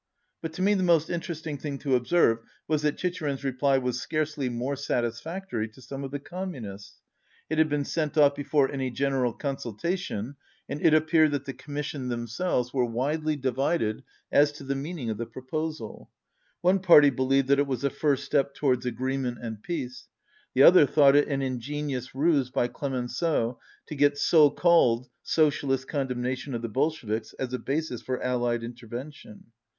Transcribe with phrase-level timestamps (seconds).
[0.41, 4.49] But to me the most interesting thing to observe was that Chicherin's reply was scarcely
[4.49, 6.95] more satisfactory to some of the Communists.
[7.51, 10.37] It had been sent off before any general consultation,
[10.67, 14.01] and it appeared that the Communists themselves were widely di vided
[14.31, 16.09] as to the meaning of the proposal.
[16.61, 20.07] One party believed that it was a first step towards agreement and peace.
[20.55, 26.55] The other thought it an ingenious ruse by Clemenceau to get "so called" socialist condemnation
[26.55, 29.51] of the Bolsheviks as a basis for allied intervention.